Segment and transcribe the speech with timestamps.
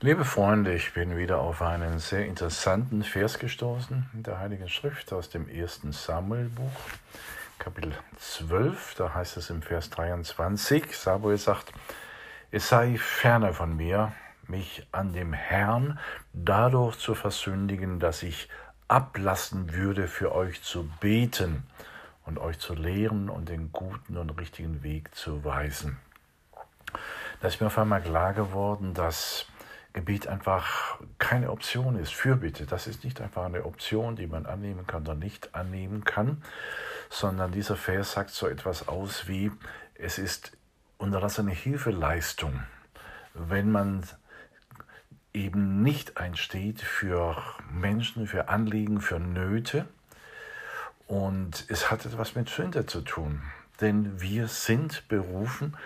[0.00, 5.12] Liebe Freunde, ich bin wieder auf einen sehr interessanten Vers gestoßen in der Heiligen Schrift
[5.12, 6.70] aus dem ersten Samuelbuch,
[7.58, 8.94] Kapitel 12.
[8.94, 11.72] Da heißt es im Vers 23, Samuel sagt,
[12.52, 14.12] es sei ferner von mir,
[14.46, 15.98] mich an dem Herrn
[16.32, 18.48] dadurch zu versündigen, dass ich
[18.86, 21.64] ablassen würde, für euch zu beten
[22.24, 25.98] und euch zu lehren und den guten und richtigen Weg zu weisen.
[27.40, 29.48] Da ist mir auf einmal klar geworden, dass
[29.98, 32.14] Gebet einfach keine Option ist.
[32.14, 36.40] Fürbitte, das ist nicht einfach eine Option, die man annehmen kann oder nicht annehmen kann,
[37.10, 39.50] sondern dieser Vers sagt so etwas aus wie,
[39.94, 40.52] es ist
[40.98, 42.62] unterlassene Hilfeleistung,
[43.34, 44.06] wenn man
[45.34, 47.36] eben nicht einsteht für
[47.72, 49.88] Menschen, für Anliegen, für Nöte.
[51.08, 53.42] Und es hat etwas mit Sünde zu tun
[53.80, 55.76] denn wir sind berufen,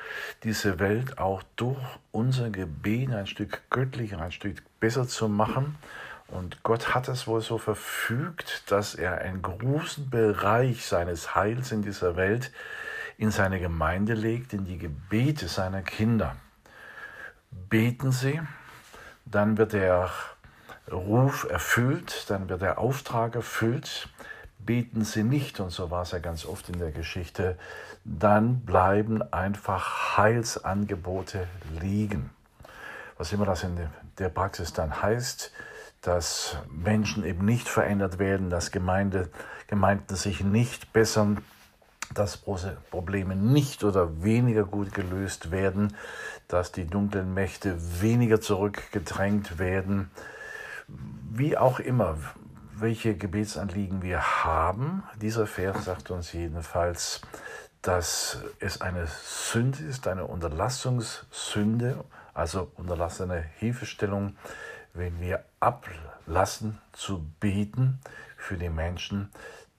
[0.44, 5.76] diese Welt auch durch unser Gebet ein Stück göttlicher, ein Stück besser zu machen.
[6.28, 11.82] Und Gott hat es wohl so verfügt, dass er einen großen Bereich seines Heils in
[11.82, 12.50] dieser Welt
[13.18, 16.36] in seine Gemeinde legt, in die Gebete seiner Kinder.
[17.50, 18.40] Beten Sie,
[19.27, 20.10] dann wird der
[20.90, 24.08] Ruf erfüllt, dann wird der Auftrag erfüllt,
[24.64, 27.58] beten sie nicht, und so war es ja ganz oft in der Geschichte,
[28.05, 31.46] dann bleiben einfach Heilsangebote
[31.80, 32.30] liegen.
[33.18, 33.78] Was immer das in
[34.18, 35.52] der Praxis dann heißt,
[36.00, 39.28] dass Menschen eben nicht verändert werden, dass Gemeinde,
[39.68, 41.38] Gemeinden sich nicht bessern,
[42.12, 45.96] dass Probleme nicht oder weniger gut gelöst werden,
[46.48, 50.11] dass die dunklen Mächte weniger zurückgedrängt werden.
[50.89, 52.18] Wie auch immer,
[52.74, 55.02] welche Gebetsanliegen wir haben.
[55.20, 57.20] Dieser Vers sagt uns jedenfalls,
[57.83, 64.36] dass es eine Sünde ist, eine Unterlassungssünde, also unterlassene Hilfestellung,
[64.94, 68.00] wenn wir ablassen zu beten
[68.36, 69.30] für die Menschen,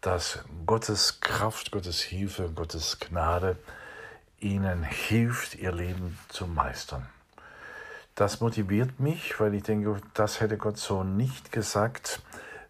[0.01, 3.57] dass Gottes Kraft, Gottes Hilfe, Gottes Gnade
[4.39, 7.07] ihnen hilft, ihr Leben zu meistern.
[8.15, 12.21] Das motiviert mich, weil ich denke, das hätte Gott so nicht gesagt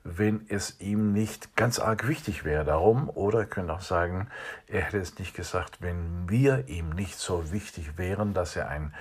[0.03, 3.09] wenn es ihm nicht ganz arg wichtig wäre darum.
[3.09, 4.30] Oder ich könnte auch sagen,
[4.68, 8.94] er hätte es nicht gesagt, wenn wir ihm nicht so wichtig wären, dass er einen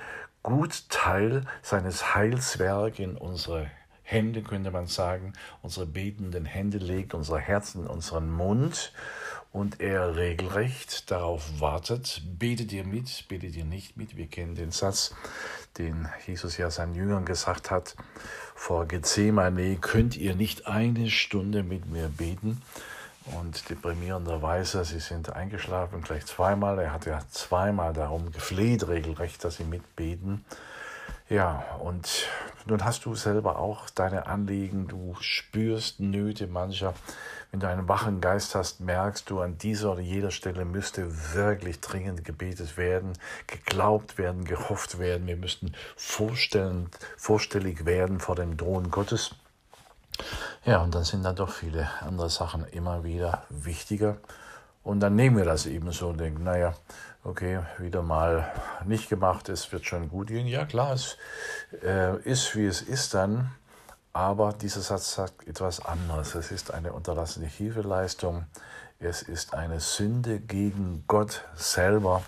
[0.43, 3.71] Gutteil seines Heilswerk in unsere
[4.03, 8.93] Hände, könnte man sagen, unsere betenden Hände legt, unsere Herzen in unseren Mund
[9.53, 14.17] und er regelrecht darauf wartet, betet ihr mit, betet ihr nicht mit.
[14.17, 15.15] Wir kennen den Satz,
[15.79, 17.95] den Jesus ja seinen Jüngern gesagt hat,
[18.55, 22.63] vor Gethsemane, könnt ihr nicht eine Stunde mit mir beten?
[23.27, 26.79] Und deprimierenderweise, sie sind eingeschlafen, gleich zweimal.
[26.79, 30.45] Er hat ja zweimal darum gefleht, regelrecht, dass sie mitbeten.
[31.33, 32.29] Ja, und
[32.67, 36.93] nun hast du selber auch deine Anliegen, du spürst Nöte mancher.
[37.51, 41.81] Wenn du einen wachen Geist hast, merkst du, an dieser oder jeder Stelle müsste wirklich
[41.81, 43.15] dringend gebetet werden,
[43.47, 45.27] geglaubt werden, gehofft werden.
[45.27, 49.35] Wir müssten vorstellig werden vor dem Thron Gottes.
[50.67, 54.19] Ja, und dann sind dann doch viele andere Sachen immer wieder wichtiger.
[54.83, 56.75] Und dann nehmen wir das eben so und denken, naja,
[57.25, 58.51] okay, wieder mal
[58.85, 60.47] nicht gemacht, es wird schon gut gehen.
[60.47, 61.17] Ja, klar, es
[61.83, 63.53] äh, ist, wie es ist dann,
[64.13, 66.35] aber dieser Satz sagt etwas anderes.
[66.35, 68.45] Es ist eine unterlassene Hilfeleistung,
[68.99, 72.23] es ist eine Sünde gegen Gott selber,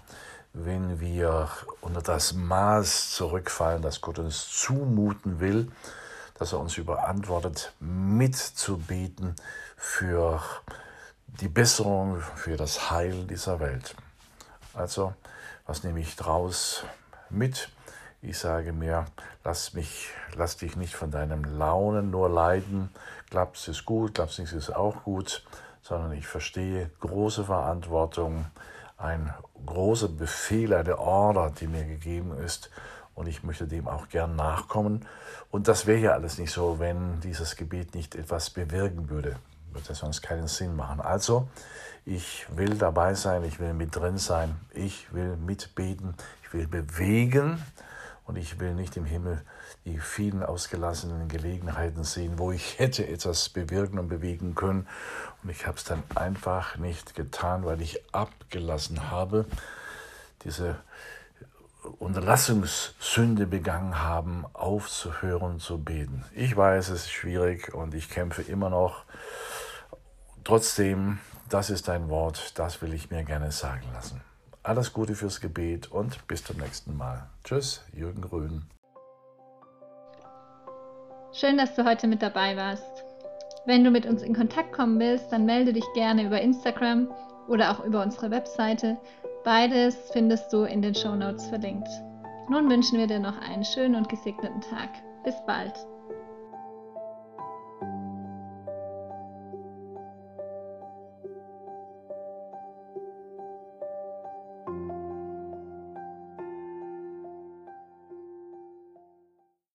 [0.52, 1.48] wenn wir
[1.80, 5.70] unter das Maß zurückfallen, das Gott uns zumuten will,
[6.38, 9.34] dass er uns überantwortet, mitzubeten
[9.76, 10.40] für
[11.26, 13.94] die Besserung, für das Heil dieser Welt.
[14.72, 15.14] Also,
[15.66, 16.84] was nehme ich draus
[17.30, 17.70] mit?
[18.22, 19.04] Ich sage mir,
[19.44, 22.88] lass mich, lass dich nicht von deinem Launen nur leiden.
[23.30, 25.44] Klappt es gut, es nicht, ist auch gut,
[25.82, 28.46] sondern ich verstehe große Verantwortung,
[28.96, 29.34] ein
[29.66, 32.70] großer Befehl, eine Order, die mir gegeben ist.
[33.14, 35.06] Und ich möchte dem auch gern nachkommen.
[35.50, 39.36] Und das wäre ja alles nicht so, wenn dieses Gebet nicht etwas bewirken würde.
[39.74, 41.00] Würde sonst keinen Sinn machen.
[41.00, 41.48] Also,
[42.06, 47.60] ich will dabei sein, ich will mit drin sein, ich will mitbeten, ich will bewegen
[48.26, 49.42] Und ich will nicht im Himmel
[49.84, 54.88] die vielen ausgelassenen Gelegenheiten sehen, wo ich hätte etwas bewirken und bewegen können.
[55.42, 59.44] Und ich habe es dann einfach nicht getan, weil ich abgelassen habe,
[60.42, 60.76] diese
[61.98, 66.24] Unterlassungssünde begangen haben, aufzuhören zu beten.
[66.34, 69.04] Ich weiß, es ist schwierig und ich kämpfe immer noch.
[70.44, 71.18] Trotzdem,
[71.48, 74.20] das ist ein Wort, das will ich mir gerne sagen lassen.
[74.62, 77.26] Alles Gute fürs Gebet und bis zum nächsten Mal.
[77.44, 78.66] Tschüss, Jürgen Grün.
[81.32, 83.04] Schön, dass du heute mit dabei warst.
[83.66, 87.08] Wenn du mit uns in Kontakt kommen willst, dann melde dich gerne über Instagram
[87.48, 88.98] oder auch über unsere Webseite.
[89.44, 91.88] Beides findest du in den Show Notes verlinkt.
[92.50, 94.90] Nun wünschen wir dir noch einen schönen und gesegneten Tag.
[95.24, 95.74] Bis bald.